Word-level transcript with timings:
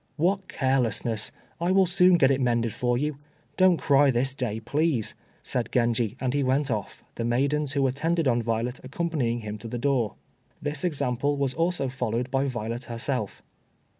"What 0.15 0.47
carelessness! 0.47 1.31
I 1.59 1.69
will 1.71 1.85
soon 1.85 2.15
get 2.17 2.31
it 2.31 2.41
mended 2.41 2.73
for 2.73 2.97
you. 2.97 3.19
Don't 3.55 3.77
cry 3.77 4.09
this 4.09 4.33
day, 4.33 4.59
please," 4.59 5.13
said 5.43 5.69
Genji, 5.71 6.17
and 6.19 6.33
he 6.33 6.41
went 6.41 6.71
off, 6.71 7.03
the 7.13 7.23
maidens 7.23 7.73
who 7.73 7.85
attended 7.85 8.27
on 8.27 8.41
Violet 8.41 8.79
accompanying 8.83 9.41
him 9.41 9.59
to 9.59 9.67
the 9.67 9.77
door. 9.77 10.15
This 10.59 10.83
example 10.83 11.37
was 11.37 11.53
also 11.53 11.87
followed 11.87 12.31
by 12.31 12.47
Violet 12.47 12.85
herself. 12.85 13.43